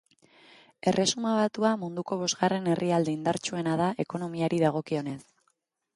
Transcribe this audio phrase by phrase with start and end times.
[0.91, 5.19] Erresuma Batua munduko bosgarren herrialde indartsuena da ekonomiari dagokionez.